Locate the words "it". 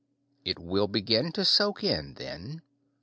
0.43-0.57